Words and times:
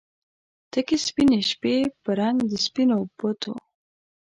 تکې 0.71 0.97
سپینې 1.07 1.39
شپې 1.49 1.75
په 2.03 2.11
رنګ 2.19 2.37
د 2.51 2.53
سپینو 2.65 2.97
بتو 3.17 3.53